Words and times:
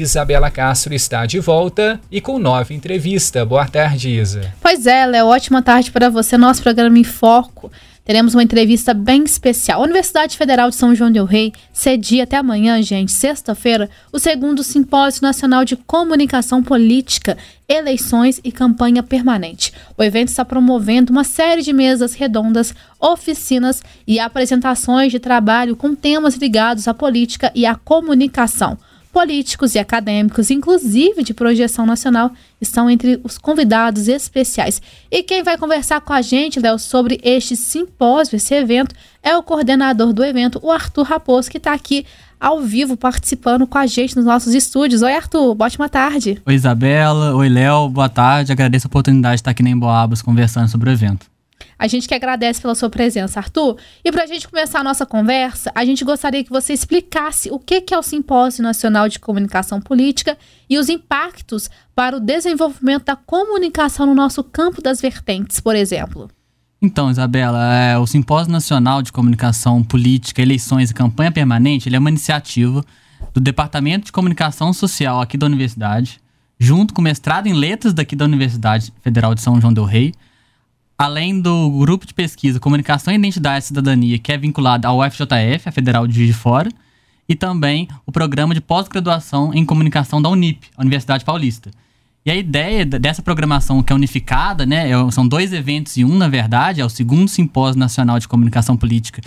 Isabela 0.00 0.50
Castro 0.50 0.94
está 0.94 1.26
de 1.26 1.38
volta 1.38 2.00
e 2.10 2.20
com 2.20 2.38
nova 2.38 2.74
entrevista. 2.74 3.44
Boa 3.44 3.66
tarde, 3.66 4.10
Isa. 4.10 4.52
Pois 4.60 4.86
é, 4.86 5.06
Léo, 5.06 5.26
ótima 5.26 5.62
tarde 5.62 5.90
para 5.90 6.08
você. 6.08 6.36
Nosso 6.36 6.62
programa 6.62 6.98
em 6.98 7.04
Foco 7.04 7.70
teremos 8.04 8.34
uma 8.34 8.42
entrevista 8.42 8.92
bem 8.92 9.24
especial. 9.24 9.80
A 9.80 9.84
Universidade 9.84 10.36
Federal 10.36 10.68
de 10.68 10.76
São 10.76 10.94
João 10.94 11.10
del 11.10 11.24
Rei 11.24 11.52
cedia 11.72 12.24
até 12.24 12.36
amanhã, 12.36 12.80
gente, 12.82 13.12
sexta-feira, 13.12 13.88
o 14.12 14.18
segundo 14.18 14.62
Simpósio 14.62 15.22
Nacional 15.22 15.64
de 15.64 15.76
Comunicação 15.76 16.62
Política, 16.62 17.38
Eleições 17.66 18.40
e 18.44 18.52
Campanha 18.52 19.02
Permanente. 19.02 19.72
O 19.96 20.02
evento 20.02 20.28
está 20.28 20.44
promovendo 20.44 21.12
uma 21.12 21.24
série 21.24 21.62
de 21.62 21.72
mesas 21.72 22.12
redondas, 22.14 22.74
oficinas 23.00 23.82
e 24.06 24.20
apresentações 24.20 25.10
de 25.10 25.18
trabalho 25.18 25.74
com 25.74 25.94
temas 25.94 26.34
ligados 26.34 26.86
à 26.86 26.92
política 26.92 27.50
e 27.54 27.64
à 27.64 27.74
comunicação 27.74 28.76
políticos 29.14 29.76
e 29.76 29.78
acadêmicos, 29.78 30.50
inclusive 30.50 31.22
de 31.22 31.32
projeção 31.32 31.86
nacional, 31.86 32.32
estão 32.60 32.90
entre 32.90 33.20
os 33.22 33.38
convidados 33.38 34.08
especiais. 34.08 34.82
E 35.08 35.22
quem 35.22 35.40
vai 35.40 35.56
conversar 35.56 36.00
com 36.00 36.12
a 36.12 36.20
gente, 36.20 36.58
Léo, 36.58 36.80
sobre 36.80 37.20
este 37.22 37.54
simpósio, 37.54 38.34
esse 38.34 38.52
evento, 38.52 38.92
é 39.22 39.36
o 39.36 39.42
coordenador 39.44 40.12
do 40.12 40.24
evento, 40.24 40.58
o 40.60 40.72
Arthur 40.72 41.04
Raposo, 41.04 41.48
que 41.48 41.58
está 41.58 41.72
aqui 41.72 42.04
ao 42.40 42.60
vivo 42.60 42.96
participando 42.96 43.68
com 43.68 43.78
a 43.78 43.86
gente 43.86 44.16
nos 44.16 44.24
nossos 44.24 44.52
estúdios. 44.52 45.00
Oi, 45.00 45.14
Arthur, 45.14 45.56
ótima 45.60 45.88
tarde. 45.88 46.42
Oi, 46.44 46.54
Isabela. 46.54 47.36
Oi, 47.36 47.48
Léo. 47.48 47.88
Boa 47.88 48.08
tarde. 48.08 48.50
Agradeço 48.50 48.88
a 48.88 48.88
oportunidade 48.88 49.36
de 49.36 49.40
estar 49.42 49.52
aqui 49.52 49.62
na 49.62 49.70
Emboabas 49.70 50.20
conversando 50.20 50.68
sobre 50.68 50.90
o 50.90 50.92
evento. 50.92 51.33
A 51.78 51.86
gente 51.86 52.06
que 52.06 52.14
agradece 52.14 52.60
pela 52.60 52.74
sua 52.74 52.88
presença, 52.88 53.40
Arthur. 53.40 53.76
E 54.04 54.12
para 54.12 54.24
a 54.24 54.26
gente 54.26 54.48
começar 54.48 54.80
a 54.80 54.84
nossa 54.84 55.04
conversa, 55.04 55.70
a 55.74 55.84
gente 55.84 56.04
gostaria 56.04 56.44
que 56.44 56.50
você 56.50 56.72
explicasse 56.72 57.50
o 57.50 57.58
que 57.58 57.84
é 57.92 57.98
o 57.98 58.02
Simpósio 58.02 58.62
Nacional 58.62 59.08
de 59.08 59.18
Comunicação 59.18 59.80
Política 59.80 60.38
e 60.68 60.78
os 60.78 60.88
impactos 60.88 61.68
para 61.94 62.16
o 62.16 62.20
desenvolvimento 62.20 63.04
da 63.04 63.16
comunicação 63.16 64.06
no 64.06 64.14
nosso 64.14 64.42
campo 64.42 64.80
das 64.80 65.00
vertentes, 65.00 65.60
por 65.60 65.76
exemplo. 65.76 66.30
Então, 66.80 67.10
Isabela, 67.10 67.74
é, 67.74 67.96
o 67.96 68.06
Simpósio 68.06 68.52
Nacional 68.52 69.00
de 69.00 69.10
Comunicação 69.10 69.82
Política, 69.82 70.42
Eleições 70.42 70.90
e 70.90 70.94
Campanha 70.94 71.32
Permanente 71.32 71.88
ele 71.88 71.96
é 71.96 71.98
uma 71.98 72.10
iniciativa 72.10 72.84
do 73.32 73.40
Departamento 73.40 74.04
de 74.04 74.12
Comunicação 74.12 74.72
Social 74.72 75.20
aqui 75.20 75.38
da 75.38 75.46
Universidade, 75.46 76.20
junto 76.58 76.92
com 76.92 77.00
o 77.00 77.04
mestrado 77.04 77.46
em 77.46 77.54
Letras 77.54 77.94
daqui 77.94 78.14
da 78.14 78.26
Universidade 78.26 78.92
Federal 79.00 79.34
de 79.34 79.40
São 79.40 79.58
João 79.60 79.72
del 79.72 79.84
Rei, 79.84 80.12
além 81.04 81.40
do 81.40 81.70
grupo 81.70 82.06
de 82.06 82.14
pesquisa 82.14 82.58
Comunicação, 82.58 83.12
Identidade 83.12 83.64
e 83.64 83.68
Cidadania, 83.68 84.18
que 84.18 84.32
é 84.32 84.38
vinculado 84.38 84.86
ao 84.86 85.02
FJF, 85.10 85.68
a 85.68 85.72
Federal 85.72 86.06
de 86.06 86.14
Juiz 86.14 86.28
de 86.28 86.34
Fora, 86.34 86.70
e 87.28 87.34
também 87.34 87.88
o 88.06 88.12
programa 88.12 88.54
de 88.54 88.60
pós-graduação 88.60 89.52
em 89.54 89.64
comunicação 89.64 90.20
da 90.20 90.28
Unip, 90.28 90.66
a 90.76 90.82
Universidade 90.82 91.24
Paulista. 91.24 91.70
E 92.24 92.30
a 92.30 92.34
ideia 92.34 92.86
dessa 92.86 93.22
programação 93.22 93.82
que 93.82 93.92
é 93.92 93.96
unificada, 93.96 94.64
né, 94.64 94.90
é 94.90 95.10
são 95.10 95.28
dois 95.28 95.52
eventos 95.52 95.96
em 95.98 96.04
um, 96.04 96.16
na 96.16 96.28
verdade, 96.28 96.80
é 96.80 96.84
o 96.84 96.88
segundo 96.88 97.28
Simpósio 97.28 97.78
Nacional 97.78 98.18
de 98.18 98.26
Comunicação 98.26 98.76
Política 98.76 99.20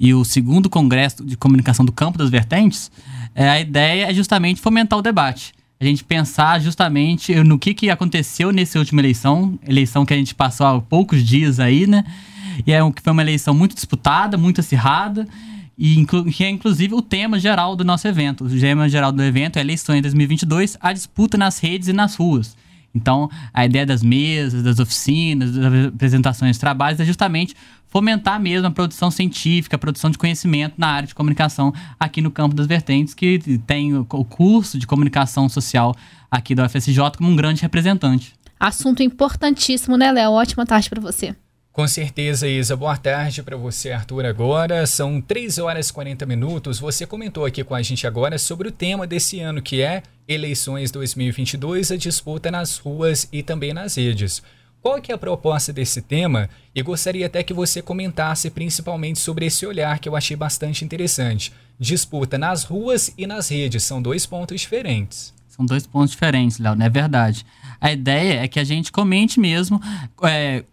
e 0.00 0.12
o 0.12 0.24
segundo 0.24 0.68
Congresso 0.68 1.24
de 1.24 1.36
Comunicação 1.36 1.84
do 1.84 1.92
Campo 1.92 2.18
das 2.18 2.30
Vertentes, 2.30 2.90
é, 3.34 3.48
a 3.48 3.60
ideia 3.60 4.10
é 4.10 4.14
justamente 4.14 4.60
fomentar 4.60 4.98
o 4.98 5.02
debate 5.02 5.52
a 5.80 5.84
gente 5.86 6.04
pensar 6.04 6.60
justamente 6.60 7.34
no 7.42 7.58
que, 7.58 7.72
que 7.72 7.88
aconteceu 7.88 8.52
nessa 8.52 8.78
última 8.78 9.00
eleição, 9.00 9.58
eleição 9.66 10.04
que 10.04 10.12
a 10.12 10.16
gente 10.16 10.34
passou 10.34 10.66
há 10.66 10.78
poucos 10.78 11.26
dias 11.26 11.58
aí, 11.58 11.86
né? 11.86 12.04
E 12.66 12.72
é, 12.72 12.80
que 12.92 13.00
foi 13.00 13.12
uma 13.14 13.22
eleição 13.22 13.54
muito 13.54 13.74
disputada, 13.74 14.36
muito 14.36 14.60
acirrada, 14.60 15.26
e 15.78 16.04
que 16.36 16.44
é 16.44 16.50
inclusive 16.50 16.94
o 16.94 17.00
tema 17.00 17.40
geral 17.40 17.74
do 17.74 17.82
nosso 17.82 18.06
evento. 18.06 18.44
O 18.44 18.60
tema 18.60 18.90
geral 18.90 19.10
do 19.10 19.22
evento 19.22 19.56
é 19.56 19.60
eleições 19.60 20.02
2022, 20.02 20.76
a 20.78 20.92
disputa 20.92 21.38
nas 21.38 21.58
redes 21.58 21.88
e 21.88 21.94
nas 21.94 22.14
ruas. 22.14 22.54
Então, 22.94 23.30
a 23.52 23.64
ideia 23.64 23.86
das 23.86 24.02
mesas, 24.02 24.62
das 24.62 24.78
oficinas, 24.78 25.52
das 25.52 25.86
apresentações 25.86 26.56
de 26.56 26.60
trabalhos 26.60 27.00
é 27.00 27.04
justamente 27.04 27.54
fomentar 27.86 28.40
mesmo 28.40 28.66
a 28.66 28.70
produção 28.70 29.10
científica, 29.10 29.76
a 29.76 29.78
produção 29.78 30.10
de 30.10 30.18
conhecimento 30.18 30.74
na 30.78 30.88
área 30.88 31.08
de 31.08 31.14
comunicação 31.14 31.72
aqui 31.98 32.20
no 32.20 32.30
campo 32.30 32.54
das 32.54 32.66
vertentes, 32.66 33.14
que 33.14 33.58
tem 33.66 33.96
o 33.96 34.04
curso 34.04 34.78
de 34.78 34.86
comunicação 34.86 35.48
social 35.48 35.94
aqui 36.30 36.54
da 36.54 36.66
UFSJ 36.66 36.98
como 37.16 37.30
um 37.30 37.36
grande 37.36 37.62
representante. 37.62 38.34
Assunto 38.58 39.02
importantíssimo, 39.02 39.96
né, 39.96 40.12
Léo? 40.12 40.32
Ótima 40.32 40.66
tarde 40.66 40.88
para 40.88 41.00
você. 41.00 41.34
Com 41.72 41.86
certeza, 41.86 42.48
Isa. 42.48 42.74
Boa 42.74 42.96
tarde 42.96 43.44
para 43.44 43.56
você, 43.56 43.92
Arthur. 43.92 44.26
Agora 44.26 44.84
são 44.86 45.20
3 45.20 45.58
horas 45.58 45.88
e 45.88 45.92
40 45.92 46.26
minutos. 46.26 46.80
Você 46.80 47.06
comentou 47.06 47.46
aqui 47.46 47.62
com 47.62 47.76
a 47.76 47.80
gente 47.80 48.08
agora 48.08 48.38
sobre 48.38 48.68
o 48.68 48.72
tema 48.72 49.06
desse 49.06 49.38
ano, 49.38 49.62
que 49.62 49.80
é 49.80 50.02
eleições 50.26 50.90
2022, 50.90 51.92
a 51.92 51.96
disputa 51.96 52.50
nas 52.50 52.76
ruas 52.78 53.28
e 53.32 53.40
também 53.40 53.72
nas 53.72 53.94
redes. 53.94 54.42
Qual 54.82 55.00
que 55.00 55.12
é 55.12 55.14
a 55.14 55.18
proposta 55.18 55.72
desse 55.72 56.02
tema? 56.02 56.50
E 56.74 56.82
gostaria 56.82 57.26
até 57.26 57.42
que 57.44 57.54
você 57.54 57.80
comentasse 57.80 58.50
principalmente 58.50 59.20
sobre 59.20 59.46
esse 59.46 59.64
olhar 59.64 60.00
que 60.00 60.08
eu 60.08 60.16
achei 60.16 60.36
bastante 60.36 60.84
interessante. 60.84 61.52
Disputa 61.78 62.36
nas 62.36 62.64
ruas 62.64 63.12
e 63.16 63.28
nas 63.28 63.48
redes 63.48 63.84
são 63.84 64.02
dois 64.02 64.26
pontos 64.26 64.60
diferentes. 64.60 65.32
São 65.46 65.64
dois 65.64 65.86
pontos 65.86 66.10
diferentes, 66.10 66.58
Léo, 66.58 66.74
não 66.74 66.86
é 66.86 66.90
verdade. 66.90 67.46
A 67.80 67.92
ideia 67.92 68.42
é 68.42 68.48
que 68.48 68.58
a 68.58 68.64
gente 68.64 68.90
comente 68.90 69.38
mesmo 69.38 69.80
é, 70.24 70.64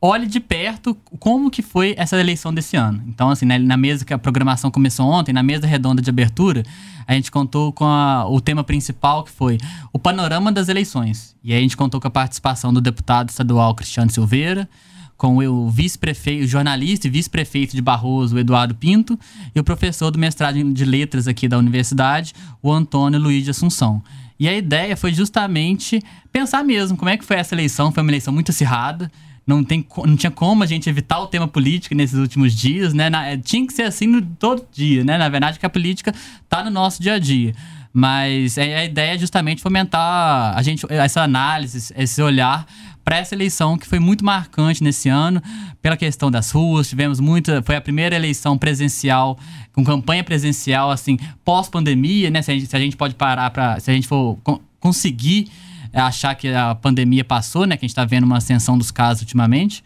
olhe 0.00 0.26
de 0.26 0.40
perto 0.40 0.96
como 1.18 1.50
que 1.50 1.62
foi 1.62 1.94
essa 1.96 2.18
eleição 2.18 2.52
desse 2.52 2.76
ano. 2.76 3.02
Então, 3.06 3.30
assim, 3.30 3.46
né, 3.46 3.58
na 3.58 3.76
mesa 3.76 4.04
que 4.04 4.12
a 4.12 4.18
programação 4.18 4.70
começou 4.70 5.06
ontem, 5.06 5.32
na 5.32 5.42
mesa 5.42 5.66
redonda 5.66 6.02
de 6.02 6.10
abertura, 6.10 6.62
a 7.06 7.14
gente 7.14 7.30
contou 7.30 7.72
com 7.72 7.84
a, 7.84 8.28
o 8.28 8.40
tema 8.40 8.62
principal 8.62 9.24
que 9.24 9.30
foi 9.30 9.58
o 9.92 9.98
panorama 9.98 10.52
das 10.52 10.68
eleições. 10.68 11.34
E 11.42 11.52
aí 11.52 11.58
a 11.58 11.62
gente 11.62 11.76
contou 11.76 12.00
com 12.00 12.08
a 12.08 12.10
participação 12.10 12.72
do 12.72 12.80
deputado 12.80 13.30
estadual 13.30 13.74
Cristiano 13.74 14.10
Silveira, 14.10 14.68
com 15.16 15.36
o 15.38 15.70
vice-prefeito, 15.70 16.46
jornalista 16.46 17.06
e 17.06 17.10
vice-prefeito 17.10 17.74
de 17.74 17.82
Barroso, 17.82 18.38
Eduardo 18.38 18.74
Pinto, 18.74 19.18
e 19.54 19.60
o 19.60 19.64
professor 19.64 20.10
do 20.10 20.18
mestrado 20.18 20.62
de 20.72 20.84
letras 20.84 21.26
aqui 21.26 21.48
da 21.48 21.58
universidade, 21.58 22.34
o 22.62 22.72
Antônio 22.72 23.18
Luiz 23.18 23.44
de 23.44 23.50
Assunção. 23.50 24.02
E 24.38 24.46
a 24.46 24.54
ideia 24.54 24.96
foi 24.96 25.14
justamente 25.14 26.02
pensar 26.30 26.62
mesmo 26.62 26.96
como 26.96 27.08
é 27.08 27.16
que 27.16 27.24
foi 27.24 27.36
essa 27.36 27.54
eleição. 27.54 27.90
Foi 27.90 28.02
uma 28.02 28.10
eleição 28.10 28.34
muito 28.34 28.50
acirrada 28.50 29.10
não, 29.46 29.62
tem, 29.62 29.86
não 30.04 30.16
tinha 30.16 30.30
como 30.30 30.64
a 30.64 30.66
gente 30.66 30.90
evitar 30.90 31.20
o 31.20 31.28
tema 31.28 31.46
político 31.46 31.94
nesses 31.94 32.18
últimos 32.18 32.52
dias, 32.52 32.92
né? 32.92 33.08
Na, 33.08 33.26
é, 33.28 33.36
tinha 33.36 33.64
que 33.64 33.72
ser 33.72 33.84
assim 33.84 34.06
no, 34.06 34.20
todo 34.20 34.66
dia, 34.72 35.04
né? 35.04 35.16
Na 35.16 35.28
verdade, 35.28 35.58
que 35.58 35.64
a 35.64 35.70
política 35.70 36.12
está 36.42 36.64
no 36.64 36.70
nosso 36.70 37.00
dia 37.00 37.14
a 37.14 37.18
dia. 37.18 37.54
Mas 37.98 38.58
é, 38.58 38.76
a 38.76 38.84
ideia 38.84 39.14
é 39.14 39.18
justamente 39.18 39.62
fomentar 39.62 40.54
a 40.54 40.62
gente, 40.62 40.84
essa 40.90 41.22
análise, 41.22 41.94
esse 41.96 42.20
olhar 42.20 42.66
para 43.02 43.16
essa 43.16 43.34
eleição 43.34 43.78
que 43.78 43.86
foi 43.86 43.98
muito 43.98 44.22
marcante 44.22 44.84
nesse 44.84 45.08
ano, 45.08 45.42
pela 45.80 45.96
questão 45.96 46.30
das 46.30 46.50
ruas. 46.50 46.90
Tivemos 46.90 47.20
muita. 47.20 47.62
Foi 47.62 47.74
a 47.74 47.80
primeira 47.80 48.14
eleição 48.14 48.58
presencial, 48.58 49.38
com 49.72 49.82
campanha 49.82 50.22
presencial, 50.22 50.90
assim, 50.90 51.18
pós-pandemia, 51.42 52.28
né? 52.28 52.42
Se 52.42 52.50
a, 52.50 52.54
gente, 52.54 52.66
se 52.66 52.76
a 52.76 52.78
gente 52.78 52.98
pode 52.98 53.14
parar 53.14 53.48
para. 53.48 53.80
Se 53.80 53.90
a 53.90 53.94
gente 53.94 54.06
for 54.06 54.36
conseguir 54.78 55.48
é 55.90 55.98
achar 55.98 56.34
que 56.34 56.48
a 56.48 56.74
pandemia 56.74 57.24
passou, 57.24 57.64
né? 57.64 57.78
Que 57.78 57.86
a 57.86 57.88
gente 57.88 57.92
está 57.92 58.04
vendo 58.04 58.24
uma 58.24 58.36
ascensão 58.36 58.76
dos 58.76 58.90
casos 58.90 59.22
ultimamente. 59.22 59.82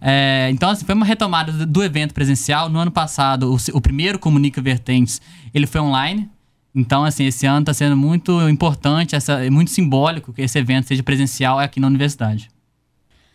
É, 0.00 0.48
então, 0.50 0.70
assim, 0.70 0.84
foi 0.84 0.96
uma 0.96 1.06
retomada 1.06 1.52
do 1.64 1.84
evento 1.84 2.14
presencial. 2.14 2.68
No 2.68 2.80
ano 2.80 2.90
passado, 2.90 3.54
o, 3.54 3.76
o 3.76 3.80
primeiro 3.80 4.18
Comunica 4.18 4.60
Vertentes, 4.60 5.20
ele 5.54 5.68
foi 5.68 5.80
online. 5.80 6.28
Então, 6.74 7.04
assim, 7.04 7.26
esse 7.26 7.46
ano 7.46 7.60
está 7.60 7.72
sendo 7.72 7.96
muito 7.96 8.48
importante, 8.48 9.14
essa, 9.14 9.38
muito 9.50 9.70
simbólico 9.70 10.32
que 10.32 10.42
esse 10.42 10.58
evento 10.58 10.88
seja 10.88 11.02
presencial 11.02 11.58
aqui 11.58 11.78
na 11.78 11.86
universidade. 11.86 12.50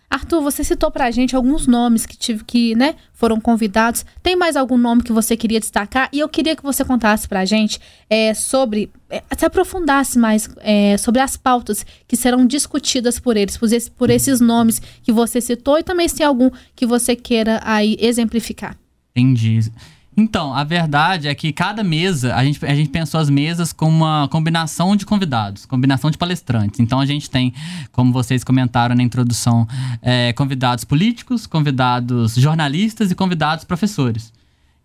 Arthur, 0.10 0.42
você 0.42 0.64
citou 0.64 0.90
para 0.90 1.06
a 1.06 1.12
gente 1.12 1.36
alguns 1.36 1.68
nomes 1.68 2.06
que 2.06 2.18
tive 2.18 2.44
que, 2.44 2.76
né, 2.76 2.96
foram 3.14 3.40
convidados. 3.40 4.04
Tem 4.24 4.36
mais 4.36 4.56
algum 4.56 4.78
nome 4.78 5.04
que 5.04 5.14
você 5.14 5.38
queria 5.38 5.60
destacar? 5.60 6.10
E 6.12 6.20
eu 6.20 6.28
queria 6.28 6.56
que 6.56 6.64
você 6.64 6.84
contasse 6.84 7.28
para 7.28 7.42
a 7.42 7.46
gente 7.46 7.80
é, 8.10 8.34
sobre, 8.34 8.92
é, 9.08 9.22
se 9.38 9.46
aprofundasse 9.46 10.18
mais 10.18 10.50
é, 10.62 10.98
sobre 10.98 11.22
as 11.22 11.38
pautas 11.38 11.86
que 12.08 12.18
serão 12.18 12.44
discutidas 12.46 13.20
por 13.20 13.38
eles, 13.38 13.56
por, 13.56 13.72
esse, 13.72 13.92
por 13.92 14.10
esses 14.10 14.42
nomes 14.42 14.82
que 15.04 15.12
você 15.12 15.40
citou 15.40 15.78
e 15.78 15.84
também 15.84 16.08
se 16.08 16.16
tem 16.16 16.26
algum 16.26 16.50
que 16.76 16.88
você 16.88 17.16
queira 17.16 17.62
aí 17.64 17.96
exemplificar. 18.00 18.76
Entendi. 19.16 19.72
Então, 20.20 20.54
a 20.54 20.66
verdade 20.66 21.30
é 21.30 21.34
que 21.34 21.54
cada 21.54 21.82
mesa, 21.82 22.36
a 22.36 22.44
gente, 22.44 22.66
a 22.66 22.76
gente 22.76 22.90
pensou 22.90 23.22
as 23.22 23.30
mesas 23.30 23.72
com 23.72 23.88
uma 23.88 24.28
combinação 24.28 24.94
de 24.94 25.06
convidados, 25.06 25.66
combinação 25.66 26.12
de 26.12 26.18
palestrantes. 26.18 26.82
Então, 26.82 27.00
a 27.00 27.06
gente 27.06 27.30
tem, 27.30 27.54
como 27.94 28.12
vocês 28.12 28.44
comentaram 28.44 28.94
na 28.96 29.02
introdução, 29.02 29.66
é, 30.02 30.34
convidados 30.34 30.84
políticos, 30.84 31.48
convidados 31.48 32.36
jornalistas 32.36 33.12
e 33.12 33.16
convidados 33.16 33.64
professores. 33.64 34.34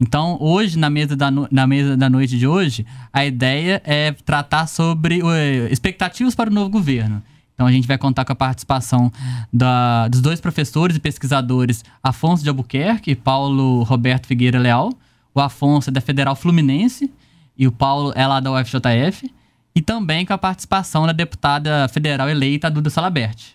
Então, 0.01 0.39
hoje, 0.41 0.79
na 0.79 0.89
mesa, 0.89 1.17
da 1.17 1.33
no... 1.33 1.49
na 1.51 1.67
mesa 1.67 1.97
da 1.97 2.09
noite 2.09 2.39
de 2.39 2.47
hoje, 2.47 2.87
a 3.13 3.25
ideia 3.27 3.83
é 3.85 4.13
tratar 4.13 4.69
sobre 4.69 5.21
expectativas 5.69 6.37
para 6.37 6.49
o 6.49 6.53
novo 6.53 6.71
governo. 6.71 7.21
Então, 7.55 7.67
a 7.67 7.73
gente 7.73 7.89
vai 7.89 7.99
contar 7.99 8.25
com 8.25 8.33
a 8.33 8.37
participação 8.37 9.13
da, 9.53 10.07
dos 10.07 10.21
dois 10.21 10.41
professores 10.41 10.97
e 10.97 11.01
pesquisadores 11.01 11.85
Afonso 12.01 12.45
de 12.45 12.49
Albuquerque 12.49 13.11
e 13.11 13.17
Paulo 13.17 13.83
Roberto 13.83 14.29
Figueira 14.29 14.61
Leal 14.61 14.93
o 15.35 15.41
Afonso 15.41 15.91
é 15.91 15.93
da 15.93 16.01
Federal 16.01 16.37
Fluminense 16.37 17.11
e 17.59 17.67
o 17.67 17.73
Paulo 17.73 18.13
é 18.15 18.27
lá 18.27 18.41
da 18.41 18.53
UFJF. 18.53 19.31
e 19.77 19.83
também 19.83 20.25
com 20.25 20.33
a 20.33 20.39
participação 20.39 21.05
da 21.05 21.13
deputada 21.13 21.89
federal 21.89 22.29
eleita 22.31 22.71
Duda 22.71 22.89
Salabert. 22.89 23.55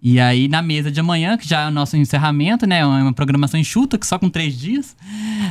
E 0.00 0.18
aí, 0.18 0.48
na 0.48 0.62
mesa 0.62 0.90
de 0.90 0.98
amanhã, 0.98 1.36
que 1.36 1.46
já 1.46 1.60
é 1.60 1.68
o 1.68 1.70
nosso 1.70 1.96
encerramento, 1.96 2.66
né? 2.66 2.78
É 2.78 2.84
uma 2.84 3.12
programação 3.12 3.60
enxuta, 3.60 3.96
que 3.96 4.06
só 4.06 4.18
com 4.18 4.28
três 4.28 4.58
dias. 4.58 4.96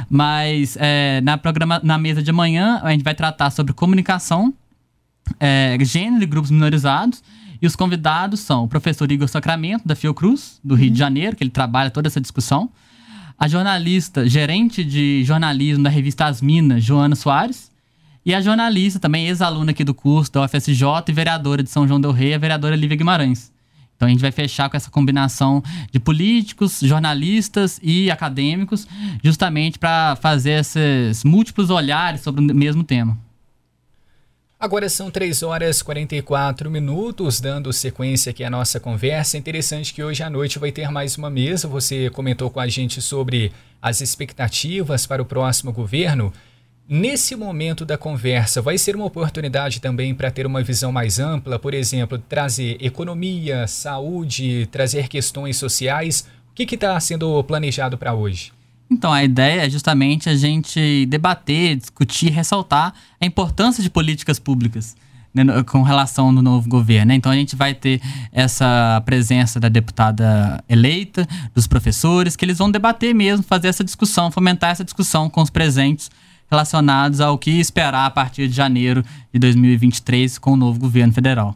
Mas 0.09 0.75
é, 0.77 1.21
na, 1.21 1.37
programa, 1.37 1.79
na 1.81 1.97
mesa 1.97 2.21
de 2.21 2.31
amanhã, 2.31 2.81
a 2.83 2.91
gente 2.91 3.03
vai 3.03 3.15
tratar 3.15 3.49
sobre 3.51 3.71
comunicação, 3.71 4.53
é, 5.39 5.77
gênero 5.81 6.23
e 6.23 6.25
grupos 6.25 6.51
minorizados. 6.51 7.23
E 7.61 7.67
os 7.67 7.77
convidados 7.77 8.41
são 8.41 8.65
o 8.65 8.67
professor 8.67 9.09
Igor 9.09 9.27
Sacramento, 9.29 9.87
da 9.87 9.95
Fiocruz, 9.95 10.59
do 10.63 10.75
Rio 10.75 10.89
de 10.89 10.99
Janeiro, 10.99 11.35
que 11.35 11.43
ele 11.43 11.51
trabalha 11.51 11.89
toda 11.89 12.07
essa 12.07 12.19
discussão. 12.19 12.71
A 13.41 13.47
jornalista, 13.47 14.29
gerente 14.29 14.83
de 14.83 15.23
jornalismo 15.23 15.83
da 15.83 15.89
revista 15.89 16.27
As 16.27 16.43
Minas, 16.43 16.83
Joana 16.83 17.15
Soares. 17.15 17.71
E 18.23 18.35
a 18.35 18.39
jornalista, 18.39 18.99
também 18.99 19.25
ex-aluna 19.25 19.71
aqui 19.71 19.83
do 19.83 19.95
curso 19.95 20.31
da 20.31 20.43
UFSJ 20.43 20.83
e 21.07 21.11
vereadora 21.11 21.63
de 21.63 21.69
São 21.71 21.87
João 21.87 21.99
del 21.99 22.11
Rei, 22.11 22.35
a 22.35 22.37
vereadora 22.37 22.75
Lívia 22.75 22.95
Guimarães. 22.95 23.51
Então 23.95 24.05
a 24.07 24.11
gente 24.11 24.21
vai 24.21 24.31
fechar 24.31 24.69
com 24.69 24.77
essa 24.77 24.91
combinação 24.91 25.63
de 25.91 25.99
políticos, 25.99 26.81
jornalistas 26.83 27.79
e 27.81 28.11
acadêmicos, 28.11 28.87
justamente 29.23 29.79
para 29.79 30.15
fazer 30.17 30.59
esses 30.59 31.23
múltiplos 31.23 31.71
olhares 31.71 32.21
sobre 32.21 32.41
o 32.41 32.55
mesmo 32.55 32.83
tema. 32.83 33.17
Agora 34.61 34.87
são 34.89 35.09
3 35.09 35.41
horas 35.41 35.79
e 35.79 35.83
44 35.83 36.69
minutos, 36.69 37.41
dando 37.41 37.73
sequência 37.73 38.29
aqui 38.29 38.43
à 38.43 38.49
nossa 38.49 38.79
conversa. 38.79 39.35
Interessante 39.35 39.91
que 39.91 40.03
hoje 40.03 40.21
à 40.21 40.29
noite 40.29 40.59
vai 40.59 40.71
ter 40.71 40.91
mais 40.91 41.17
uma 41.17 41.31
mesa. 41.31 41.67
Você 41.67 42.11
comentou 42.11 42.47
com 42.47 42.59
a 42.59 42.67
gente 42.67 43.01
sobre 43.01 43.51
as 43.81 44.01
expectativas 44.01 45.07
para 45.07 45.19
o 45.19 45.25
próximo 45.25 45.71
governo. 45.71 46.31
Nesse 46.87 47.35
momento 47.35 47.83
da 47.83 47.97
conversa, 47.97 48.61
vai 48.61 48.77
ser 48.77 48.95
uma 48.95 49.05
oportunidade 49.05 49.81
também 49.81 50.13
para 50.13 50.29
ter 50.29 50.45
uma 50.45 50.61
visão 50.61 50.91
mais 50.91 51.17
ampla, 51.17 51.57
por 51.57 51.73
exemplo, 51.73 52.19
trazer 52.19 52.77
economia, 52.79 53.65
saúde, 53.65 54.67
trazer 54.71 55.07
questões 55.07 55.57
sociais. 55.57 56.27
O 56.51 56.53
que 56.53 56.75
está 56.75 56.99
sendo 56.99 57.43
planejado 57.45 57.97
para 57.97 58.13
hoje? 58.13 58.51
Então, 58.91 59.13
a 59.13 59.23
ideia 59.23 59.65
é 59.65 59.69
justamente 59.69 60.27
a 60.27 60.35
gente 60.35 61.05
debater, 61.05 61.77
discutir, 61.77 62.29
ressaltar 62.29 62.93
a 63.21 63.25
importância 63.25 63.81
de 63.81 63.89
políticas 63.89 64.37
públicas 64.37 64.97
né, 65.33 65.45
com 65.63 65.81
relação 65.81 66.25
ao 66.25 66.33
novo 66.33 66.67
governo. 66.67 67.07
Né? 67.07 67.15
Então, 67.15 67.31
a 67.31 67.35
gente 67.35 67.55
vai 67.55 67.73
ter 67.73 68.01
essa 68.33 69.01
presença 69.05 69.61
da 69.61 69.69
deputada 69.69 70.61
eleita, 70.67 71.25
dos 71.55 71.67
professores, 71.67 72.35
que 72.35 72.43
eles 72.43 72.57
vão 72.57 72.69
debater 72.69 73.15
mesmo, 73.15 73.43
fazer 73.43 73.69
essa 73.69 73.81
discussão, 73.83 74.29
fomentar 74.29 74.71
essa 74.71 74.83
discussão 74.83 75.29
com 75.29 75.41
os 75.41 75.49
presentes 75.49 76.11
relacionados 76.51 77.21
ao 77.21 77.37
que 77.37 77.61
esperar 77.61 78.05
a 78.05 78.09
partir 78.09 78.49
de 78.49 78.53
janeiro 78.53 79.05
de 79.33 79.39
2023 79.39 80.37
com 80.37 80.51
o 80.51 80.57
novo 80.57 80.77
governo 80.77 81.13
federal. 81.13 81.55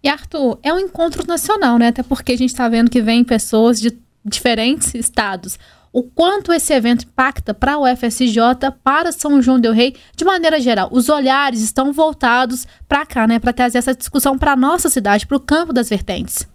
E 0.00 0.08
Arthur, 0.08 0.60
é 0.62 0.72
um 0.72 0.78
encontro 0.78 1.26
nacional, 1.26 1.76
né? 1.76 1.88
Até 1.88 2.04
porque 2.04 2.30
a 2.30 2.38
gente 2.38 2.50
está 2.50 2.68
vendo 2.68 2.88
que 2.88 3.02
vem 3.02 3.24
pessoas 3.24 3.80
de 3.80 3.92
diferentes 4.24 4.94
estados. 4.94 5.58
O 5.96 6.02
quanto 6.02 6.52
esse 6.52 6.74
evento 6.74 7.06
impacta 7.06 7.54
para 7.54 7.78
o 7.78 7.86
FSJ, 7.86 8.38
para 8.84 9.10
São 9.12 9.40
João 9.40 9.58
del 9.58 9.72
Rei, 9.72 9.96
de 10.14 10.26
maneira 10.26 10.60
geral. 10.60 10.90
Os 10.92 11.08
olhares 11.08 11.62
estão 11.62 11.90
voltados 11.90 12.66
para 12.86 13.06
cá, 13.06 13.26
né? 13.26 13.38
Para 13.38 13.50
trazer 13.50 13.78
essa 13.78 13.94
discussão 13.94 14.36
para 14.36 14.52
a 14.52 14.56
nossa 14.56 14.90
cidade, 14.90 15.26
para 15.26 15.38
o 15.38 15.40
campo 15.40 15.72
das 15.72 15.88
vertentes. 15.88 16.46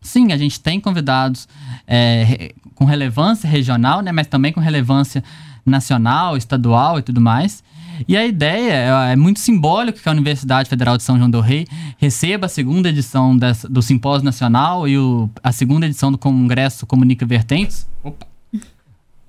Sim, 0.00 0.30
a 0.32 0.36
gente 0.36 0.60
tem 0.60 0.78
convidados 0.78 1.48
é, 1.84 2.54
com 2.76 2.84
relevância 2.84 3.50
regional, 3.50 4.02
né? 4.02 4.12
Mas 4.12 4.28
também 4.28 4.52
com 4.52 4.60
relevância 4.60 5.24
nacional, 5.66 6.36
estadual 6.36 7.00
e 7.00 7.02
tudo 7.02 7.20
mais. 7.20 7.64
E 8.06 8.16
a 8.16 8.24
ideia 8.24 8.72
é, 9.08 9.12
é 9.14 9.16
muito 9.16 9.40
simbólico 9.40 9.98
que 9.98 10.08
a 10.08 10.12
Universidade 10.12 10.68
Federal 10.68 10.96
de 10.96 11.02
São 11.02 11.18
João 11.18 11.28
del 11.28 11.40
Rei 11.40 11.66
receba 11.98 12.46
a 12.46 12.48
segunda 12.48 12.88
edição 12.88 13.36
dessa, 13.36 13.68
do 13.68 13.82
Simpósio 13.82 14.24
Nacional 14.24 14.86
e 14.86 14.96
o, 14.96 15.28
a 15.42 15.50
segunda 15.50 15.86
edição 15.86 16.12
do 16.12 16.18
Congresso 16.18 16.86
Comunica 16.86 17.26
Vertentes. 17.26 17.84
Opa. 18.04 18.35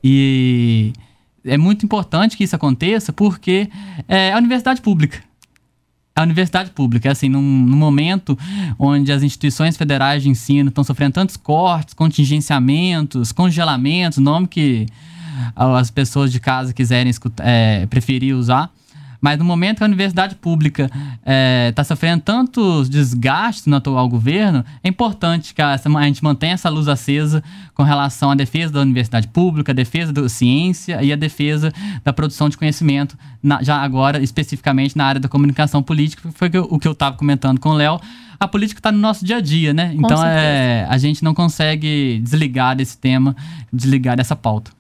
E 0.10 0.94
é 1.44 1.58
muito 1.58 1.86
importante 1.86 2.38
que 2.38 2.46
isso 2.46 2.56
aconteça 2.56 3.12
porque 3.12 3.70
é 4.08 4.32
a 4.32 4.38
universidade 4.38 4.80
pública. 4.80 5.22
A 6.16 6.24
universidade 6.24 6.72
pública, 6.72 7.12
assim, 7.12 7.28
num, 7.28 7.42
num 7.42 7.76
momento 7.76 8.40
onde 8.80 9.12
as 9.12 9.22
instituições 9.22 9.76
federais 9.76 10.24
de 10.24 10.30
ensino 10.30 10.70
estão 10.70 10.82
sofrendo 10.82 11.14
tantos 11.14 11.36
cortes, 11.36 11.94
contingenciamentos, 11.94 13.34
congelamentos, 13.34 14.18
nome 14.18 14.48
que 14.48 14.86
as 15.54 15.92
pessoas 15.92 16.32
de 16.32 16.40
casa 16.40 16.74
quiserem 16.74 17.10
escutar, 17.10 17.44
é, 17.46 17.86
preferir 17.86 18.34
usar. 18.34 18.72
Mas 19.20 19.38
no 19.38 19.46
momento 19.46 19.78
que 19.78 19.84
a 19.84 19.88
universidade 19.88 20.36
pública 20.36 20.86
está 20.86 21.22
é, 21.26 21.72
tá 21.72 21.84
sofrendo 21.84 22.22
tantos 22.22 22.90
desgastes 22.90 23.66
no 23.66 23.76
atual 23.76 24.08
governo, 24.08 24.64
é 24.84 24.88
importante 24.88 25.54
que 25.54 25.62
a, 25.62 25.74
a, 25.74 26.04
gente 26.04 26.24
mantenha 26.24 26.54
essa 26.54 26.70
luz 26.70 26.88
acesa 26.88 27.44
com 27.74 27.84
relação 27.84 28.32
à 28.32 28.36
defesa 28.36 28.74
da 28.74 28.82
universidade 28.82 29.28
pública, 29.28 29.72
a 29.72 29.76
defesa 29.76 30.14
da 30.14 30.28
ciência 30.30 31.04
e 31.04 31.12
a 31.12 31.16
defesa 31.16 31.74
da 32.04 32.14
produção 32.14 32.50
de 32.50 32.58
conhecimento, 32.58 33.18
na, 33.42 33.62
já 33.64 33.78
agora 33.78 34.22
especificamente 34.22 34.98
na 34.98 35.06
área 35.06 35.22
da 35.22 35.28
comunicação 35.28 35.82
política, 35.82 36.30
foi 36.34 36.50
o 36.70 36.80
que 36.80 36.88
eu 36.88 36.92
estava 36.92 37.16
comentando 37.16 37.60
com 37.60 37.70
o 37.70 37.74
Léo. 37.74 38.00
A 38.40 38.48
política 38.48 38.80
está 38.80 38.92
no 38.92 39.00
nosso 39.00 39.26
dia 39.26 39.38
a 39.38 39.42
dia, 39.42 39.74
né? 39.74 39.92
Então 39.96 40.24
é, 40.24 40.86
a 40.88 40.98
gente 41.00 41.24
não 41.24 41.34
consegue 41.34 42.20
desligar 42.24 42.76
desse 42.76 42.96
tema, 42.98 43.36
desligar 43.74 44.16
dessa 44.16 44.36
pauta. 44.36 44.72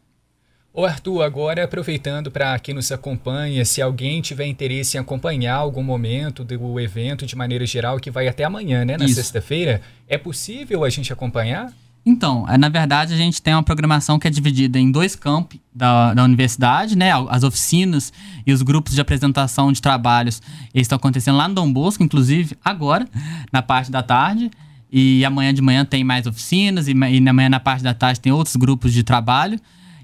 Ô 0.77 0.85
Arthur, 0.85 1.23
agora 1.23 1.63
aproveitando 1.63 2.29
para 2.29 2.59
quem 2.59 2.75
nos 2.75 2.91
acompanha, 2.91 3.65
se 3.65 3.81
alguém 3.81 4.21
tiver 4.21 4.45
interesse 4.45 4.95
em 4.95 4.99
acompanhar 4.99 5.55
algum 5.55 5.81
momento 5.81 6.43
do 6.43 6.79
evento 6.79 7.25
de 7.25 7.35
maneira 7.35 7.65
geral, 7.65 7.99
que 7.99 8.11
vai 8.11 8.27
até 8.27 8.43
amanhã, 8.43 8.85
né, 8.85 8.95
na 8.95 9.07
sexta-feira, 9.07 9.81
é 10.07 10.19
possível 10.19 10.83
a 10.83 10.89
gente 10.91 11.11
acompanhar? 11.11 11.73
Então, 12.05 12.47
é, 12.47 12.59
na 12.59 12.69
verdade, 12.69 13.11
a 13.11 13.17
gente 13.17 13.41
tem 13.41 13.55
uma 13.55 13.63
programação 13.63 14.19
que 14.19 14.27
é 14.27 14.29
dividida 14.29 14.77
em 14.77 14.91
dois 14.91 15.15
campos 15.15 15.59
da, 15.73 16.13
da 16.13 16.23
universidade, 16.23 16.95
né? 16.95 17.09
As 17.27 17.41
oficinas 17.41 18.13
e 18.45 18.53
os 18.53 18.61
grupos 18.61 18.93
de 18.93 19.01
apresentação 19.01 19.71
de 19.71 19.81
trabalhos 19.81 20.43
eles 20.75 20.85
estão 20.85 20.97
acontecendo 20.97 21.37
lá 21.37 21.47
no 21.47 21.55
Dom 21.55 21.73
Bosco, 21.73 22.03
inclusive 22.03 22.55
agora, 22.63 23.07
na 23.51 23.63
parte 23.63 23.89
da 23.89 24.03
tarde. 24.03 24.51
E 24.91 25.25
amanhã 25.25 25.51
de 25.51 25.61
manhã 25.61 25.83
tem 25.83 26.03
mais 26.03 26.27
oficinas, 26.27 26.87
e, 26.87 26.91
e 26.91 27.19
na 27.19 27.33
manhã 27.33 27.49
na 27.49 27.59
parte 27.59 27.83
da 27.83 27.95
tarde 27.95 28.19
tem 28.19 28.31
outros 28.31 28.55
grupos 28.55 28.93
de 28.93 29.01
trabalho. 29.01 29.59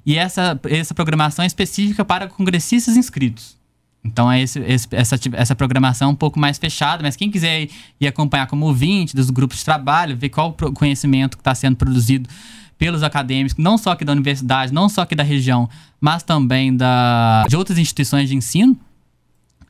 E 0.06 0.18
essa, 0.18 0.60
essa 0.70 0.94
programação 0.94 1.44
é 1.44 1.48
específica 1.48 2.04
para 2.04 2.28
congressistas 2.28 2.98
inscritos. 2.98 3.58
Então, 4.04 4.30
é 4.30 4.42
esse, 4.42 4.60
esse, 4.60 4.88
essa, 4.92 5.16
essa 5.32 5.56
programação 5.56 6.12
um 6.12 6.16
pouco 6.16 6.38
mais 6.38 6.58
fechada, 6.58 7.02
mas 7.02 7.16
quem 7.16 7.32
quiser 7.32 7.64
ir, 7.64 7.72
ir 8.02 8.08
acompanhar 8.08 8.48
como 8.48 8.66
ouvinte 8.66 9.16
dos 9.16 9.30
grupos 9.30 9.60
de 9.60 9.66
trabalho, 9.66 10.18
ver 10.18 10.28
qual 10.30 10.50
o 10.50 10.74
conhecimento 10.74 11.38
que 11.38 11.42
está 11.42 11.56
sendo 11.56 11.78
produzido 11.78 12.30
pelos 12.78 13.02
acadêmicos, 13.02 13.56
não 13.58 13.78
só 13.78 13.92
aqui 13.92 14.04
da 14.04 14.12
universidade, 14.12 14.74
não 14.74 14.90
só 14.90 15.04
aqui 15.04 15.16
da 15.16 15.24
região, 15.24 15.70
mas 16.02 16.22
também 16.22 16.76
da, 16.76 17.46
de 17.48 17.56
outras 17.56 17.78
instituições 17.78 18.28
de 18.28 18.36
ensino, 18.36 18.78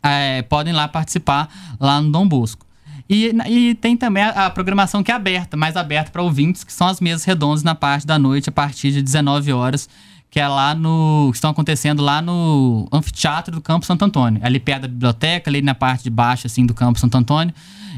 é, 0.02 0.42
podem 0.42 0.74
lá 0.74 0.88
participar 0.88 1.48
lá 1.80 2.02
no 2.02 2.12
Dom 2.12 2.28
Bosco. 2.28 2.66
E, 3.08 3.32
e 3.48 3.76
tem 3.76 3.96
também 3.96 4.24
a, 4.24 4.48
a, 4.48 4.50
programação 4.50 5.04
que 5.04 5.12
é 5.12 5.16
aberta, 5.16 5.56
mais 5.56 5.78
aberta 5.78 6.10
para 6.10 6.24
ouvintes, 6.24 6.64
que 6.64 6.74
são 6.74 6.88
as 6.88 7.00
mesas 7.00 7.24
redondas 7.24 7.62
na 7.62 7.76
parte 7.76 8.08
da 8.08 8.18
noite, 8.18 8.50
a 8.50 8.52
partir 8.52 8.92
de 8.92 9.04
19 9.04 9.54
horas 9.54 9.88
que 10.34 10.40
é 10.40 10.48
lá 10.48 10.74
no. 10.74 11.28
que 11.30 11.38
estão 11.38 11.52
acontecendo 11.52 12.02
lá 12.02 12.20
no 12.20 12.88
anfiteatro 12.92 13.54
do 13.54 13.62
Campo 13.62 13.86
Santo 13.86 14.04
Antônio. 14.04 14.42
Ali 14.44 14.60
perto 14.60 14.82
da 14.82 14.88
biblioteca, 14.88 15.48
ali 15.48 15.62
na 15.62 15.76
parte 15.76 16.06
de 16.06 16.10
baixo 16.10 16.48
assim, 16.48 16.66
do 16.66 16.74
Campo 16.74 17.00
Santo 17.00 17.16
Antônio. 17.16 17.54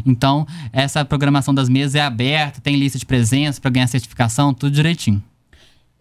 Então, 0.05 0.45
essa 0.73 1.05
programação 1.05 1.55
das 1.55 1.69
mesas 1.69 1.95
é 1.95 2.01
aberta, 2.01 2.59
tem 2.59 2.75
lista 2.75 2.99
de 2.99 3.05
presença 3.05 3.61
para 3.61 3.71
ganhar 3.71 3.87
certificação, 3.87 4.53
tudo 4.53 4.73
direitinho. 4.73 5.23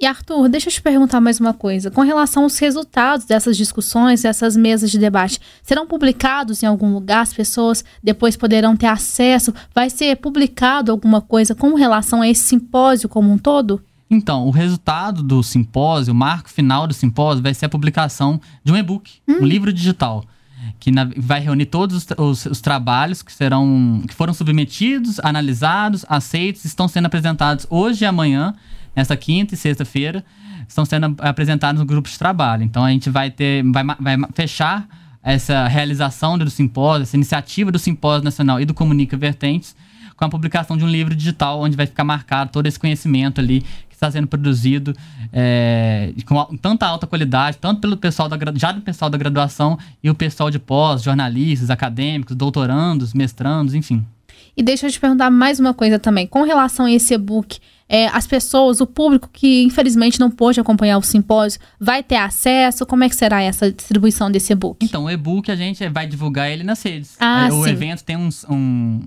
E 0.00 0.07
Arthur, 0.07 0.49
deixa 0.49 0.71
eu 0.71 0.73
te 0.73 0.83
perguntar 0.83 1.21
mais 1.21 1.38
uma 1.38 1.55
coisa. 1.55 1.88
Com 1.88 2.00
relação 2.00 2.43
aos 2.43 2.59
resultados 2.59 3.26
dessas 3.26 3.57
discussões, 3.57 4.23
dessas 4.23 4.57
mesas 4.57 4.91
de 4.91 4.99
debate, 4.99 5.38
serão 5.62 5.87
publicados 5.87 6.64
em 6.64 6.67
algum 6.67 6.93
lugar? 6.93 7.21
As 7.21 7.33
pessoas 7.33 7.85
depois 8.03 8.37
poderão 8.37 8.76
ter 8.76 8.88
acesso? 8.88 9.55
Vai 9.73 9.88
ser 9.88 10.17
publicado 10.17 10.91
alguma 10.91 11.21
coisa 11.21 11.55
com 11.55 11.75
relação 11.75 12.23
a 12.23 12.29
esse 12.29 12.43
simpósio 12.43 13.09
como 13.09 13.31
um 13.31 13.38
todo? 13.38 13.81
Então, 14.14 14.47
o 14.47 14.50
resultado 14.50 15.23
do 15.23 15.42
simpósio, 15.42 16.12
o 16.12 16.16
marco 16.16 16.49
final 16.49 16.87
do 16.87 16.94
simpósio, 16.94 17.42
vai 17.42 17.52
ser 17.52 17.66
a 17.66 17.68
publicação 17.68 18.40
de 18.62 18.73
um 18.73 18.76
e-book, 18.76 19.11
hum. 19.28 19.38
um 19.42 19.44
livro 19.44 19.73
digital, 19.73 20.25
que 20.78 20.90
na, 20.90 21.09
vai 21.16 21.40
reunir 21.40 21.66
todos 21.66 21.97
os, 21.97 22.06
os, 22.16 22.47
os, 22.47 22.61
trabalhos 22.61 23.23
que 23.23 23.33
serão, 23.33 24.02
que 24.06 24.14
foram 24.14 24.33
submetidos, 24.33 25.18
analisados, 25.21 26.04
aceitos, 26.09 26.64
estão 26.64 26.87
sendo 26.87 27.06
apresentados 27.06 27.66
hoje 27.68 28.04
e 28.04 28.06
amanhã, 28.06 28.54
nessa 28.94 29.16
quinta 29.16 29.54
e 29.54 29.56
sexta-feira, 29.56 30.25
estão 30.66 30.85
sendo 30.85 31.16
apresentados 31.18 31.80
no 31.80 31.87
grupo 31.87 32.09
de 32.09 32.18
trabalho. 32.18 32.62
Então, 32.62 32.85
a 32.85 32.90
gente 32.90 33.11
vai 33.11 33.30
ter, 33.30 33.64
vai, 33.64 33.85
vai 33.85 34.16
fechar 34.35 34.87
essa 35.23 35.66
realização 35.66 36.38
do 36.38 36.49
simpósio, 36.49 37.02
essa 37.02 37.16
iniciativa 37.16 37.73
do 37.73 37.78
simpósio 37.78 38.25
nacional 38.25 38.61
e 38.61 38.64
do 38.64 38.75
Comunica 38.75 39.16
Vertentes 39.16 39.75
com 40.16 40.25
a 40.25 40.28
publicação 40.28 40.76
de 40.76 40.85
um 40.85 40.88
livro 40.88 41.14
digital 41.14 41.61
onde 41.61 41.76
vai 41.76 41.87
ficar 41.87 42.04
marcado 42.04 42.50
todo 42.50 42.66
esse 42.66 42.78
conhecimento 42.78 43.40
ali 43.40 43.64
que 43.95 43.97
está 43.97 44.11
sendo 44.11 44.27
produzido 44.27 44.93
é, 45.33 46.13
com 46.27 46.57
tanta 46.57 46.87
alta 46.87 47.07
qualidade, 47.07 47.59
tanto 47.59 47.81
pelo 47.81 47.97
pessoal 47.97 48.29
da, 48.29 48.37
já 48.55 48.73
do 48.73 48.81
pessoal 48.81 49.09
da 49.09 49.17
graduação 49.17 49.79
e 50.03 50.11
o 50.11 50.15
pessoal 50.15 50.51
de 50.51 50.59
pós, 50.59 51.03
jornalistas, 51.03 51.71
acadêmicos, 51.71 52.35
doutorandos, 52.35 53.15
mestrandos, 53.15 53.73
enfim. 53.73 54.05
E 54.57 54.63
deixa 54.63 54.87
eu 54.87 54.91
te 54.91 55.01
perguntar 55.01 55.31
mais 55.31 55.59
uma 55.59 55.73
coisa 55.73 55.99
também. 55.99 56.27
Com 56.27 56.43
relação 56.43 56.87
a 56.87 56.93
esse 56.93 57.15
e-book, 57.15 57.59
é, 57.89 58.07
as 58.09 58.27
pessoas, 58.27 58.81
o 58.81 58.87
público 58.87 59.29
que 59.33 59.63
infelizmente 59.63 60.19
não 60.19 60.31
pôde 60.31 60.61
acompanhar 60.61 60.99
o 60.99 61.03
simpósio, 61.03 61.61
vai 61.79 62.03
ter 62.03 62.17
acesso? 62.17 62.87
Como 62.87 63.05
é 63.05 63.09
que 63.09 63.17
será 63.17 63.43
essa 63.43 63.71
distribuição 63.71 64.31
desse 64.31 64.53
e-book? 64.53 64.85
Então, 64.85 65.05
o 65.05 65.11
e-book 65.11 65.51
a 65.51 65.57
gente 65.57 65.87
vai 65.89 66.07
divulgar 66.07 66.51
ele 66.51 66.65
nas 66.65 66.83
redes. 66.83 67.17
Ah, 67.21 67.49
É, 67.49 67.53
o 67.53 67.65
sim. 67.65 67.71
evento 67.71 68.03
tem 68.05 68.17
um, 68.17 68.29
um, 68.49 69.03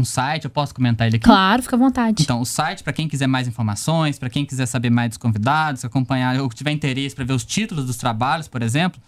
um 0.00 0.04
site, 0.04 0.44
eu 0.44 0.50
posso 0.50 0.74
comentar 0.74 1.06
ele 1.06 1.16
aqui? 1.16 1.24
Claro, 1.24 1.62
fica 1.62 1.76
à 1.76 1.78
vontade. 1.78 2.22
Então, 2.22 2.40
o 2.40 2.46
site, 2.46 2.82
para 2.82 2.92
quem 2.92 3.08
quiser 3.08 3.26
mais 3.26 3.46
informações, 3.46 4.18
para 4.18 4.28
quem 4.28 4.44
quiser 4.44 4.66
saber 4.66 4.90
mais 4.90 5.10
dos 5.10 5.18
convidados, 5.18 5.84
acompanhar, 5.84 6.40
ou 6.40 6.48
tiver 6.48 6.72
interesse 6.72 7.14
para 7.14 7.24
ver 7.24 7.34
os 7.34 7.44
títulos 7.44 7.86
dos 7.86 7.96
trabalhos, 7.96 8.48
por 8.48 8.62
exemplo, 8.62 9.00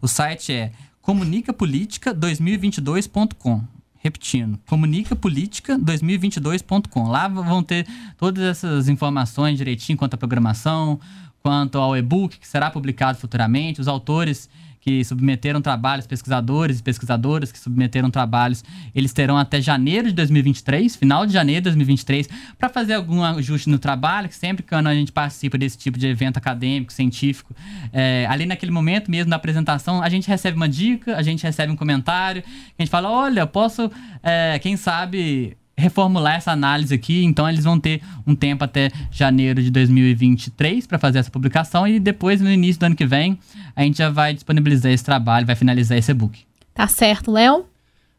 o 0.00 0.08
site 0.08 0.52
é 0.52 0.70
comunicapolitica2022.com. 1.02 3.62
Repetindo, 3.98 4.60
comunicapolitica2022.com. 4.68 7.08
Lá 7.08 7.26
vão 7.26 7.62
ter 7.62 7.86
todas 8.18 8.44
essas 8.44 8.86
informações 8.88 9.56
direitinho 9.56 9.96
quanto 9.96 10.12
à 10.12 10.18
programação, 10.18 11.00
quanto 11.42 11.78
ao 11.78 11.96
e-book 11.96 12.38
que 12.38 12.46
será 12.46 12.70
publicado 12.70 13.16
futuramente, 13.18 13.80
os 13.80 13.88
autores 13.88 14.50
que 14.84 15.02
submeteram 15.02 15.62
trabalhos, 15.62 16.06
pesquisadores 16.06 16.78
e 16.78 16.82
pesquisadoras 16.82 17.50
que 17.50 17.58
submeteram 17.58 18.10
trabalhos, 18.10 18.62
eles 18.94 19.14
terão 19.14 19.38
até 19.38 19.58
janeiro 19.58 20.08
de 20.08 20.12
2023, 20.12 20.94
final 20.94 21.24
de 21.24 21.32
janeiro 21.32 21.62
de 21.62 21.64
2023, 21.70 22.28
para 22.58 22.68
fazer 22.68 22.92
algum 22.92 23.24
ajuste 23.24 23.70
no 23.70 23.78
trabalho, 23.78 24.28
que 24.28 24.36
sempre 24.36 24.62
quando 24.62 24.88
a 24.88 24.94
gente 24.94 25.10
participa 25.10 25.56
desse 25.56 25.78
tipo 25.78 25.98
de 25.98 26.06
evento 26.06 26.36
acadêmico, 26.36 26.92
científico, 26.92 27.56
é, 27.94 28.26
ali 28.28 28.44
naquele 28.44 28.70
momento 28.70 29.10
mesmo 29.10 29.30
da 29.30 29.36
apresentação, 29.36 30.02
a 30.02 30.08
gente 30.10 30.28
recebe 30.28 30.54
uma 30.54 30.68
dica, 30.68 31.16
a 31.16 31.22
gente 31.22 31.42
recebe 31.42 31.72
um 31.72 31.76
comentário, 31.76 32.44
a 32.78 32.82
gente 32.82 32.90
fala, 32.90 33.10
olha, 33.10 33.46
posso, 33.46 33.90
é, 34.22 34.58
quem 34.58 34.76
sabe 34.76 35.56
reformular 35.76 36.36
essa 36.36 36.52
análise 36.52 36.94
aqui, 36.94 37.24
então 37.24 37.48
eles 37.48 37.64
vão 37.64 37.78
ter 37.78 38.00
um 38.26 38.34
tempo 38.34 38.64
até 38.64 38.90
janeiro 39.10 39.62
de 39.62 39.70
2023 39.70 40.86
para 40.86 40.98
fazer 40.98 41.18
essa 41.18 41.30
publicação 41.30 41.86
e 41.86 41.98
depois 41.98 42.40
no 42.40 42.50
início 42.50 42.80
do 42.80 42.86
ano 42.86 42.96
que 42.96 43.06
vem 43.06 43.38
a 43.74 43.82
gente 43.82 43.98
já 43.98 44.10
vai 44.10 44.32
disponibilizar 44.32 44.92
esse 44.92 45.04
trabalho, 45.04 45.46
vai 45.46 45.56
finalizar 45.56 45.98
esse 45.98 46.10
e-book. 46.10 46.44
Tá 46.72 46.86
certo, 46.88 47.30
Léo? 47.30 47.66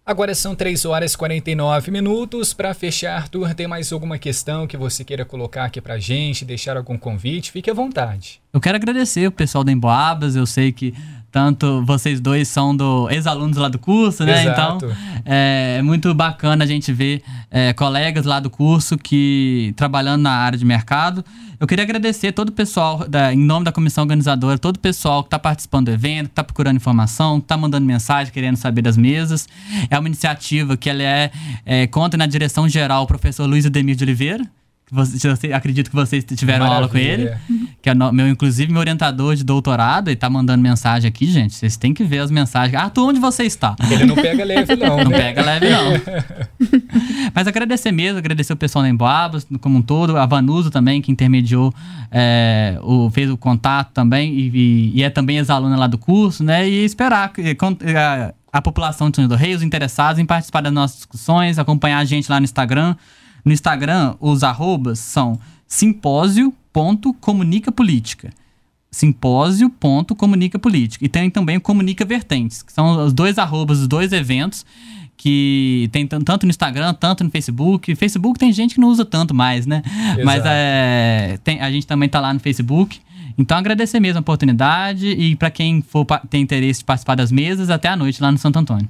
Agora 0.06 0.36
são 0.36 0.54
3 0.54 0.86
horas 0.86 1.14
e 1.14 1.18
49 1.18 1.90
minutos. 1.90 2.54
Para 2.54 2.76
fechar, 2.76 3.16
Arthur, 3.16 3.56
tem 3.56 3.66
mais 3.66 3.92
alguma 3.92 4.20
questão 4.20 4.68
que 4.68 4.78
você 4.78 5.04
queira 5.04 5.26
colocar 5.26 5.66
aqui 5.66 5.82
pra 5.82 5.98
gente, 5.98 6.46
deixar 6.46 6.78
algum 6.78 6.96
convite? 6.96 7.52
Fique 7.52 7.72
à 7.72 7.74
vontade. 7.74 8.40
Eu 8.54 8.62
quero 8.62 8.76
agradecer 8.76 9.28
o 9.28 9.32
pessoal 9.32 9.64
da 9.64 9.72
Emboabas, 9.72 10.36
eu 10.36 10.46
sei 10.46 10.72
que 10.72 10.94
tanto 11.36 11.84
vocês 11.84 12.22
dois 12.22 12.48
são 12.48 12.74
do 12.74 13.10
ex-alunos 13.10 13.58
lá 13.58 13.68
do 13.68 13.77
curso, 13.77 14.24
né? 14.24 14.42
Exato. 14.42 14.86
Então 14.86 14.98
é 15.25 15.82
muito 15.82 16.13
bacana 16.13 16.63
a 16.63 16.68
gente 16.68 16.94
ver 16.94 17.22
é, 17.51 17.74
colegas 17.74 18.24
lá 18.24 18.39
do 18.39 18.50
curso 18.50 18.98
que 18.98 19.74
trabalhando 19.75 20.22
na 20.22 20.32
área 20.32 20.58
de 20.58 20.63
mercado. 20.63 21.25
Eu 21.60 21.68
queria 21.68 21.84
agradecer 21.84 22.32
todo 22.32 22.50
o 22.50 22.51
pessoal, 22.54 23.06
da, 23.06 23.34
em 23.34 23.38
nome 23.38 23.65
da 23.65 23.74
comissão 23.74 24.06
organizadora, 24.06 24.58
todo 24.58 24.77
o 24.77 24.80
pessoal 24.80 25.24
que 25.24 25.27
está 25.27 25.38
participando 25.38 25.88
do 25.88 25.92
evento, 25.92 26.27
que 26.27 26.32
está 26.32 26.44
procurando 26.44 26.77
informação, 26.77 27.42
que 27.42 27.44
está 27.44 27.58
mandando 27.58 27.86
mensagem, 27.86 28.32
querendo 28.32 28.56
saber 28.56 28.82
das 28.82 28.96
mesas. 28.96 29.46
É 29.89 30.00
uma 30.00 30.08
iniciativa 30.08 30.77
que 30.77 30.89
ela 30.89 31.04
é, 31.04 31.32
é 31.65 31.86
conta 31.86 32.15
na 32.15 32.27
direção 32.27 32.70
geral 32.70 33.04
o 33.04 33.08
professor 33.08 33.46
Luiz 33.46 33.65
Ademir 33.65 33.98
de 33.98 34.06
Oliveira. 34.06 34.50
Você, 34.92 35.51
acredito 35.51 35.89
que 35.89 35.96
vocês 35.96 36.24
tiveram 36.24 36.68
aula 36.68 36.88
com 36.88 36.96
ele 36.98 37.25
Maravilha. 37.25 37.42
que 37.82 37.89
é 37.89 37.96
no- 37.96 38.13
meu, 38.13 38.27
inclusive 38.30 38.72
meu 38.72 38.80
orientador 38.80 39.36
de 39.36 39.44
doutorado, 39.44 40.12
e 40.12 40.15
tá 40.15 40.30
mandando 40.30 40.62
mensagem 40.62 41.08
aqui, 41.10 41.25
gente. 41.25 41.56
Vocês 41.56 41.75
têm 41.75 41.92
que 41.92 42.04
ver 42.04 42.20
as 42.20 42.30
mensagens. 42.30 42.75
Arthur, 42.80 43.10
onde 43.10 43.20
você 43.20 43.44
está? 43.44 43.75
Ele 43.89 44.06
não 44.06 44.13
pega 44.15 44.44
leve, 44.46 44.75
não, 44.77 44.98
Não 44.98 45.06
né? 45.10 45.18
pega 45.18 45.42
leve, 45.44 45.70
não. 45.72 45.92
Mas 47.34 47.48
agradecer 47.48 47.92
mesmo, 47.92 48.20
agradecer 48.20 48.54
o 48.54 48.56
pessoal 48.58 48.84
da 48.84 48.89
Emboabas 48.89 49.48
como 49.60 49.80
um 49.80 49.82
todo, 49.82 50.18
a 50.18 50.25
Vanuso 50.25 50.70
também, 50.70 51.01
que 51.01 51.12
intermediou, 51.12 51.74
é, 52.12 52.77
o, 52.84 53.10
fez 53.10 53.30
o 53.30 53.38
contato 53.38 53.92
também, 53.92 54.34
e, 54.34 54.51
e- 54.54 54.92
e 55.00 55.04
é 55.04 55.10
também 55.10 55.38
ex-aluna 55.38 55.75
lá 55.75 55.88
do 55.88 55.98
curso, 55.98 56.44
né? 56.44 56.68
E 56.70 56.86
esperar 56.86 57.32
con- 57.58 57.75
a, 57.98 58.34
a 58.54 58.62
população 58.62 59.10
de 59.10 59.15
São 59.18 59.27
do 59.27 59.36
Rei, 59.36 59.56
os 59.56 59.63
interessados 59.63 60.20
em 60.20 60.25
participar 60.25 60.62
das 60.62 60.72
nossas 60.74 60.98
discussões, 60.98 61.58
acompanhar 61.60 61.98
a 62.00 62.06
gente 62.06 62.30
lá 62.30 62.39
no 62.39 62.44
Instagram. 62.44 62.96
No 63.46 63.54
Instagram, 63.54 64.16
os 64.20 64.44
arrobas 64.44 65.00
são 65.00 65.40
simpósio.comunicapolítica 65.68 68.32
simpósio.comunicapolítica. 68.92 71.04
E 71.06 71.10
tem 71.10 71.30
também 71.30 71.58
o 71.58 71.62
Comunica 71.62 72.06
Vertentes, 72.06 72.64
que 72.64 72.72
são 72.72 73.06
os 73.06 73.12
dois 73.14 73.38
arrobas 73.38 73.80
dos 73.80 73.88
dois 73.90 74.14
eventos 74.14 74.66
que 75.18 75.90
tem 75.92 76.06
tan- 76.08 76.22
tanto 76.22 76.46
no 76.46 76.50
Instagram, 76.50 76.94
tanto 76.94 77.22
no 77.24 77.30
Facebook. 77.30 77.94
Facebook 77.96 78.40
tem 78.40 78.54
gente 78.54 78.75
que 78.75 78.82
não 78.82 78.88
usa 78.90 79.04
tanto 79.04 79.34
mais, 79.34 79.66
né? 79.66 79.82
Mas 80.24 80.44
é, 80.46 81.38
tem- 81.44 81.60
a 81.62 81.70
gente 81.72 81.86
também 81.88 82.08
tá 82.08 82.20
lá 82.22 82.34
no 82.34 82.40
Facebook. 82.40 83.00
Então 83.38 83.58
agradecer 83.58 84.00
mesmo 84.00 84.20
a 84.20 84.22
oportunidade 84.22 85.08
e 85.08 85.36
para 85.36 85.50
quem 85.52 85.82
for 85.82 86.06
ter 86.30 86.38
interesse 86.38 86.80
de 86.80 86.86
participar 86.86 87.16
das 87.16 87.32
mesas, 87.34 87.70
até 87.70 87.90
a 87.90 87.98
noite 87.98 88.22
lá 88.22 88.32
no 88.32 88.38
Santo 88.38 88.60
Antônio. 88.60 88.88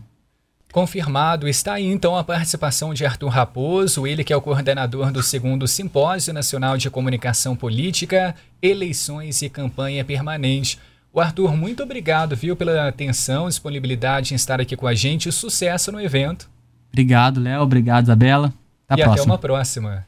Confirmado, 0.76 1.48
está 1.48 1.76
aí 1.76 1.86
então 1.86 2.18
a 2.18 2.24
participação 2.26 2.94
de 2.94 3.06
Arthur 3.06 3.30
Raposo, 3.30 4.06
ele 4.06 4.26
que 4.26 4.34
é 4.34 4.36
o 4.36 4.42
coordenador 4.42 5.10
do 5.10 5.24
segundo 5.24 5.70
Simpósio 5.70 6.34
Nacional 6.34 6.78
de 6.78 6.90
Comunicação 6.90 7.56
Política, 7.56 8.36
Eleições 8.62 9.42
e 9.42 9.50
Campanha 9.50 10.04
Permanente. 10.04 10.78
O 11.14 11.22
Arthur, 11.22 11.56
muito 11.56 11.82
obrigado, 11.82 12.36
viu, 12.36 12.58
pela 12.58 12.90
atenção, 12.90 13.48
disponibilidade 13.48 14.34
em 14.34 14.36
estar 14.36 14.60
aqui 14.60 14.76
com 14.76 14.86
a 14.86 14.94
gente. 14.94 15.32
Sucesso 15.32 15.94
no 15.94 16.02
evento 16.02 16.50
Obrigado, 16.92 17.40
Léo. 17.40 17.62
Obrigado, 17.62 18.04
Isabela. 18.04 18.54
Até 18.90 19.02
a 19.02 19.06
e 19.06 19.08
próxima. 19.08 19.24
até 19.24 19.32
uma 19.32 19.38
próxima. 19.38 20.06